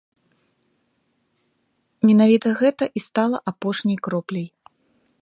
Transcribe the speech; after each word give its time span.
Менавіта 2.07 2.57
гэта 2.63 2.83
і 3.01 3.05
стала 3.07 3.37
апошняй 3.53 3.99
кропляй. 4.09 4.47